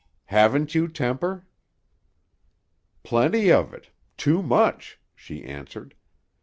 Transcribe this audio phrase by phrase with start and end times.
[0.33, 1.45] Haven't you temper?"
[3.03, 5.93] "Plenty of it; too much," she answered.